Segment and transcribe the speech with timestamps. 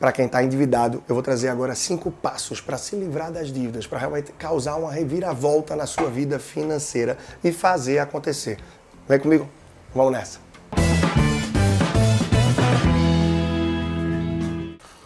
[0.00, 3.86] para quem está endividado, eu vou trazer agora cinco passos para se livrar das dívidas,
[3.86, 8.56] para realmente causar uma reviravolta na sua vida financeira e fazer acontecer.
[9.06, 9.46] Vem comigo?
[9.94, 10.38] Vamos nessa.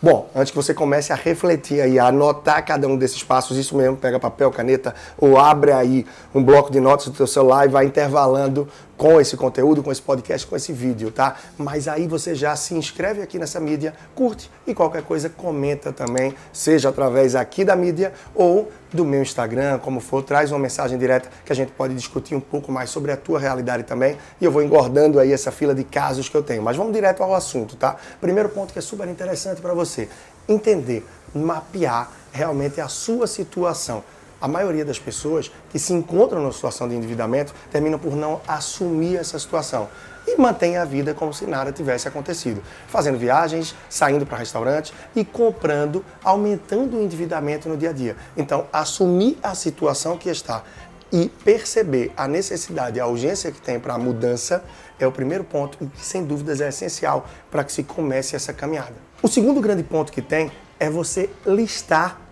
[0.01, 3.75] Bom, antes que você comece a refletir aí, a anotar cada um desses passos, isso
[3.75, 7.69] mesmo, pega papel, caneta ou abre aí um bloco de notas do seu celular e
[7.69, 11.37] vai intervalando com esse conteúdo, com esse podcast, com esse vídeo, tá?
[11.59, 16.35] Mas aí você já se inscreve aqui nessa mídia, curte e qualquer coisa comenta também,
[16.53, 21.29] seja através aqui da mídia ou do meu Instagram, como for, traz uma mensagem direta
[21.45, 24.53] que a gente pode discutir um pouco mais sobre a tua realidade também e eu
[24.53, 26.63] vou engordando aí essa fila de casos que eu tenho.
[26.63, 27.97] Mas vamos direto ao assunto, tá?
[28.21, 30.09] Primeiro ponto que é super interessante para você,
[30.49, 31.05] entender,
[31.35, 34.05] mapear realmente a sua situação
[34.45, 39.17] a maioria das pessoas que se encontram numa situação de endividamento terminam por não assumir
[39.17, 39.89] essa situação
[40.27, 45.25] e mantém a vida como se nada tivesse acontecido, fazendo viagens, saindo para restaurantes e
[45.25, 48.19] comprando, aumentando o endividamento no dia a dia.
[48.37, 50.63] Então, assumir a situação que está
[51.11, 54.63] e perceber a necessidade, a urgência que tem para a mudança
[55.01, 58.53] é o primeiro ponto e que sem dúvidas é essencial para que se comece essa
[58.53, 58.93] caminhada.
[59.23, 62.24] O segundo grande ponto que tem é você listar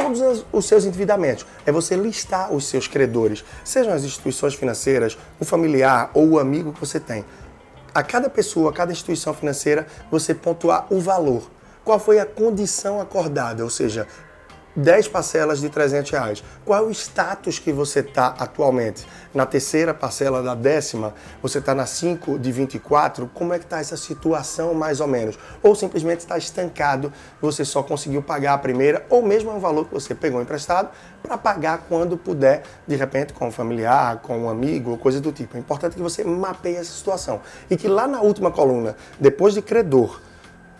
[0.00, 1.46] todos os seus endividamentos.
[1.66, 6.72] É você listar os seus credores, sejam as instituições financeiras, o familiar ou o amigo
[6.72, 7.24] que você tem.
[7.94, 11.50] A cada pessoa, a cada instituição financeira, você pontuar o valor.
[11.84, 13.64] Qual foi a condição acordada?
[13.64, 14.06] Ou seja,
[14.76, 16.44] 10 parcelas de 300 reais.
[16.64, 19.06] Qual é o status que você está atualmente?
[19.34, 23.30] Na terceira parcela da décima, você está na 5 de 24?
[23.34, 25.38] Como é que está essa situação mais ou menos?
[25.62, 29.86] Ou simplesmente está estancado, você só conseguiu pagar a primeira, ou mesmo é um valor
[29.86, 30.90] que você pegou emprestado
[31.22, 35.56] para pagar quando puder, de repente com um familiar, com um amigo, coisa do tipo.
[35.56, 37.40] É importante que você mapeie essa situação.
[37.68, 40.20] E que lá na última coluna, depois de credor,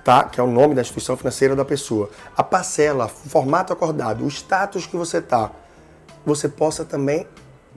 [0.05, 0.25] tá?
[0.25, 4.29] que é o nome da instituição financeira da pessoa, a parcela, o formato acordado, o
[4.29, 5.51] status que você está,
[6.25, 7.27] você possa também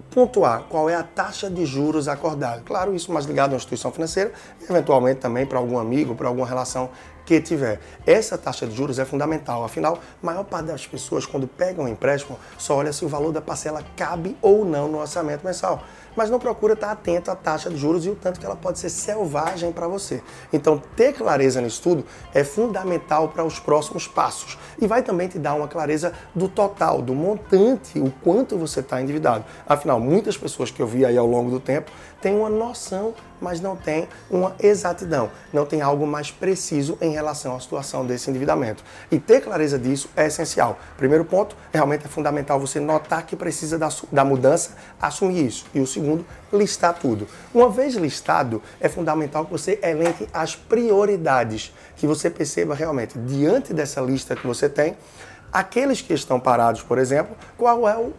[0.09, 2.61] pontuar qual é a taxa de juros acordada.
[2.65, 4.31] Claro, isso mais ligado à instituição financeira
[4.69, 6.89] eventualmente também para algum amigo, para alguma relação
[7.25, 7.79] que tiver.
[8.05, 11.87] Essa taxa de juros é fundamental, afinal, a maior parte das pessoas, quando pegam um
[11.87, 15.83] empréstimo, só olha se o valor da parcela cabe ou não no orçamento mensal
[16.15, 18.79] mas não procura estar atento à taxa de juros e o tanto que ela pode
[18.79, 20.21] ser selvagem para você.
[20.51, 25.39] Então, ter clareza nisso tudo é fundamental para os próximos passos e vai também te
[25.39, 29.45] dar uma clareza do total, do montante, o quanto você está endividado.
[29.67, 31.91] Afinal, muitas pessoas que eu vi aí ao longo do tempo
[32.21, 33.13] têm uma noção
[33.43, 38.29] mas não tem uma exatidão, não tem algo mais preciso em relação à situação desse
[38.29, 38.83] endividamento.
[39.11, 40.77] E ter clareza disso é essencial.
[40.97, 45.65] Primeiro ponto, realmente é fundamental você notar que precisa da, da mudança, assumir isso.
[45.73, 47.27] E o segundo, listar tudo.
[47.53, 53.73] Uma vez listado, é fundamental que você elenque as prioridades, que você perceba realmente, diante
[53.73, 54.97] dessa lista que você tem,
[55.51, 58.11] aqueles que estão parados, por exemplo, qual é o,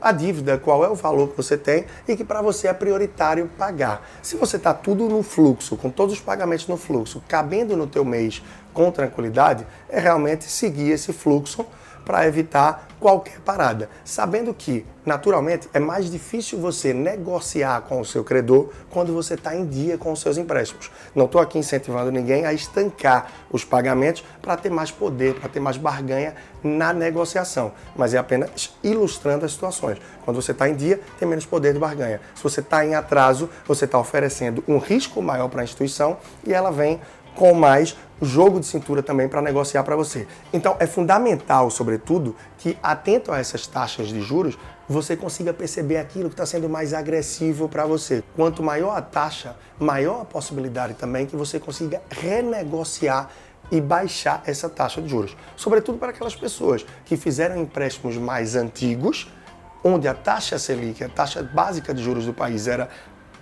[0.00, 3.50] a dívida, qual é o valor que você tem e que para você é prioritário
[3.58, 4.08] pagar.
[4.22, 8.04] Se você está tudo no fluxo, com todos os pagamentos no fluxo, cabendo no teu
[8.04, 11.66] mês com tranquilidade, é realmente seguir esse fluxo
[12.10, 18.24] para evitar qualquer parada, sabendo que, naturalmente, é mais difícil você negociar com o seu
[18.24, 20.90] credor quando você está em dia com os seus empréstimos.
[21.14, 25.60] Não estou aqui incentivando ninguém a estancar os pagamentos para ter mais poder, para ter
[25.60, 26.34] mais barganha
[26.64, 29.98] na negociação, mas é apenas ilustrando as situações.
[30.24, 32.20] Quando você está em dia, tem menos poder de barganha.
[32.34, 36.52] Se você está em atraso, você está oferecendo um risco maior para a instituição e
[36.52, 37.00] ela vem
[37.36, 40.26] com mais jogo de cintura também para negociar para você.
[40.52, 44.58] Então é fundamental, sobretudo, que atento a essas taxas de juros,
[44.88, 48.22] você consiga perceber aquilo que está sendo mais agressivo para você.
[48.34, 53.30] Quanto maior a taxa, maior a possibilidade também que você consiga renegociar
[53.70, 55.36] e baixar essa taxa de juros.
[55.56, 59.30] Sobretudo para aquelas pessoas que fizeram empréstimos mais antigos,
[59.82, 62.88] onde a taxa Selic, a taxa básica de juros do país era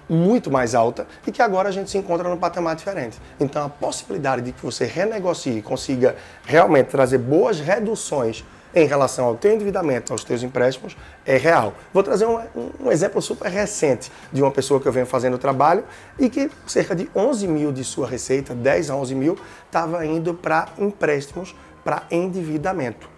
[0.08, 3.19] muito mais alta e que agora a gente se encontra num patamar diferente.
[3.38, 8.44] Então a possibilidade de que você renegocie e consiga realmente trazer boas reduções
[8.75, 11.75] em relação ao teu endividamento, aos teus empréstimos, é real.
[11.93, 12.38] Vou trazer um,
[12.81, 15.84] um, exemplo super recente de uma pessoa que eu venho fazendo trabalho
[16.19, 20.34] e que cerca de 11 mil de sua receita, 10 a 11 mil, estava indo
[20.34, 23.08] para empréstimos, para endividamento.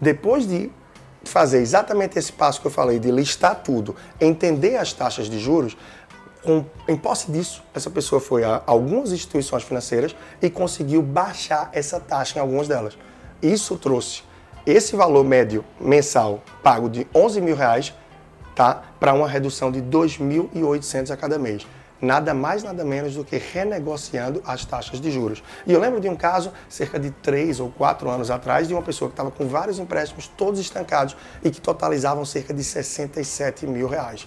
[0.00, 0.70] Depois de
[1.24, 5.76] fazer exatamente esse passo que eu falei, de listar tudo, entender as taxas de juros,
[6.48, 12.00] com, em posse disso, essa pessoa foi a algumas instituições financeiras e conseguiu baixar essa
[12.00, 12.96] taxa em algumas delas.
[13.42, 14.22] Isso trouxe
[14.64, 17.92] esse valor médio mensal pago de 11 mil reais
[18.54, 21.66] tá, para uma redução de 2.800 a cada mês.
[22.00, 25.42] nada mais, nada menos do que renegociando as taxas de juros.
[25.66, 28.82] E eu lembro de um caso, cerca de três ou quatro anos atrás, de uma
[28.82, 31.14] pessoa que estava com vários empréstimos todos estancados
[31.44, 34.26] e que totalizavam cerca de 67 mil reais.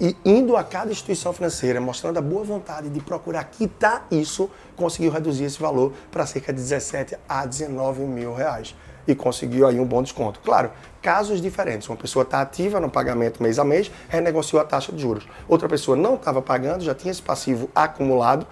[0.00, 5.12] E indo a cada instituição financeira, mostrando a boa vontade de procurar quitar isso, conseguiu
[5.12, 8.74] reduzir esse valor para cerca de 17 a 19 mil reais.
[9.06, 10.40] E conseguiu aí um bom desconto.
[10.40, 10.70] Claro,
[11.02, 11.86] casos diferentes.
[11.86, 15.28] Uma pessoa está ativa no pagamento mês a mês, renegociou a taxa de juros.
[15.46, 18.46] Outra pessoa não estava pagando, já tinha esse passivo acumulado,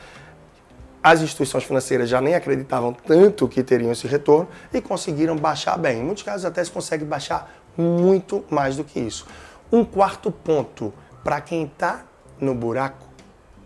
[1.03, 6.01] as instituições financeiras já nem acreditavam tanto que teriam esse retorno e conseguiram baixar bem.
[6.01, 9.27] Em muitos casos até se consegue baixar muito mais do que isso.
[9.73, 10.93] Um quarto ponto
[11.23, 12.05] para quem está
[12.41, 13.07] no buraco,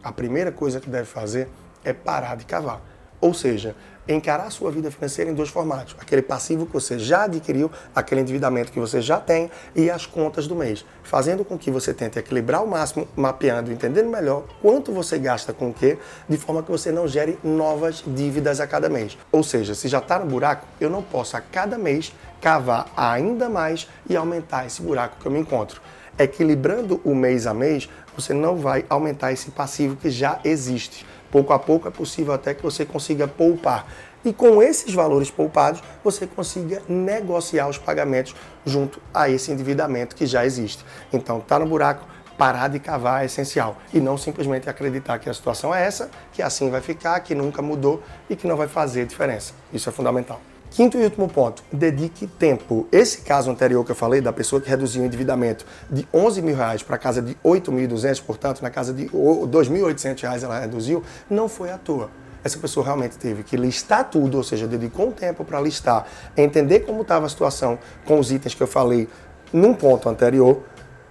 [0.03, 1.49] a primeira coisa que deve fazer
[1.85, 2.81] é parar de cavar.
[3.21, 3.77] Ou seja,
[4.09, 8.21] encarar a sua vida financeira em dois formatos: aquele passivo que você já adquiriu, aquele
[8.21, 12.19] endividamento que você já tem e as contas do mês, fazendo com que você tente
[12.19, 16.71] equilibrar o máximo, mapeando, entendendo melhor quanto você gasta com o quê, de forma que
[16.71, 19.17] você não gere novas dívidas a cada mês.
[19.31, 23.49] Ou seja, se já está no buraco, eu não posso a cada mês cavar ainda
[23.49, 25.81] mais e aumentar esse buraco que eu me encontro
[26.19, 31.06] equilibrando o mês a mês, você não vai aumentar esse passivo que já existe.
[31.31, 33.87] Pouco a pouco é possível até que você consiga poupar.
[34.25, 40.26] E com esses valores poupados, você consiga negociar os pagamentos junto a esse endividamento que
[40.26, 40.85] já existe.
[41.12, 42.06] Então, tá no buraco,
[42.38, 46.43] parar de cavar é essencial e não simplesmente acreditar que a situação é essa, que
[46.43, 49.55] assim vai ficar, que nunca mudou e que não vai fazer diferença.
[49.73, 50.41] Isso é fundamental.
[50.75, 52.89] Quinto e último ponto, dedique tempo.
[52.91, 56.57] Esse caso anterior que eu falei, da pessoa que reduziu o endividamento de 11 mil
[56.57, 61.71] reais para casa de 8.200, portanto, na casa de 2.800 reais ela reduziu, não foi
[61.71, 62.09] à toa.
[62.43, 66.81] Essa pessoa realmente teve que listar tudo, ou seja, dedicou um tempo para listar, entender
[66.81, 69.11] como estava a situação com os itens que eu falei
[69.53, 70.63] num ponto anterior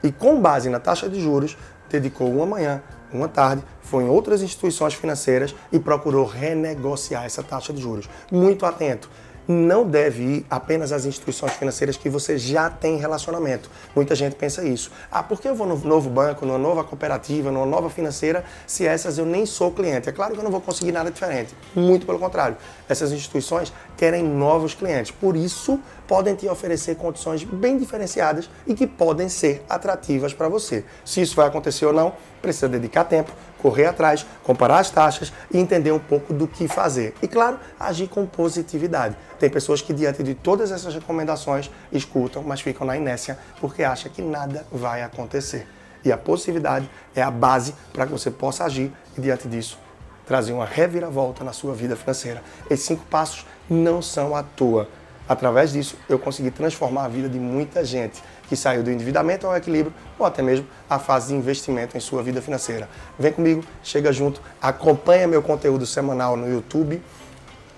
[0.01, 1.55] e, com base na taxa de juros,
[1.87, 2.81] dedicou uma manhã,
[3.13, 8.09] uma tarde, foi em outras instituições financeiras e procurou renegociar essa taxa de juros.
[8.31, 9.07] Muito atento
[9.47, 13.69] não deve ir apenas às instituições financeiras que você já tem relacionamento.
[13.95, 14.91] Muita gente pensa isso.
[15.11, 18.85] Ah, por que eu vou no novo banco, numa nova cooperativa, numa nova financeira, se
[18.85, 20.09] essas eu nem sou cliente?
[20.09, 21.55] É claro que eu não vou conseguir nada diferente.
[21.75, 22.57] Muito pelo contrário.
[22.87, 25.11] Essas instituições querem novos clientes.
[25.11, 30.83] Por isso, podem te oferecer condições bem diferenciadas e que podem ser atrativas para você.
[31.05, 35.57] Se isso vai acontecer ou não, precisa dedicar tempo, correr atrás, comparar as taxas e
[35.57, 37.13] entender um pouco do que fazer.
[37.21, 39.15] E claro, agir com positividade.
[39.39, 44.11] Tem pessoas que diante de todas essas recomendações escutam, mas ficam na inércia porque acham
[44.11, 45.67] que nada vai acontecer.
[46.03, 49.77] E a positividade é a base para que você possa agir e diante disso
[50.25, 52.41] trazer uma reviravolta na sua vida financeira.
[52.69, 54.87] Esses cinco passos não são à toa.
[55.31, 59.55] Através disso, eu consegui transformar a vida de muita gente que saiu do endividamento ao
[59.55, 62.89] equilíbrio ou até mesmo a fase de investimento em sua vida financeira.
[63.17, 67.01] Vem comigo, chega junto, acompanha meu conteúdo semanal no YouTube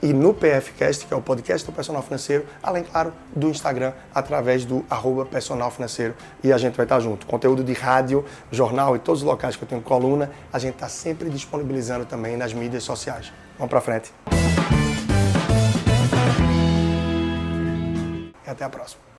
[0.01, 4.65] e no PFcast, que é o podcast do Personal Financeiro, além, claro, do Instagram, através
[4.65, 6.15] do arroba Personal Financeiro.
[6.43, 7.27] E a gente vai estar junto.
[7.27, 10.89] Conteúdo de rádio, jornal e todos os locais que eu tenho coluna, a gente está
[10.89, 13.31] sempre disponibilizando também nas mídias sociais.
[13.59, 14.11] Vamos para frente.
[18.53, 19.12] Até a próxima.